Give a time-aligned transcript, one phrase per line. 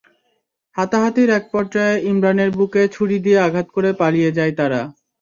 [0.75, 4.81] হাতাহাতির একপর্যায়ে ইমরানের বুকে ছুরি দিয়ে আঘাত করে পালিয়ে যায় তারা।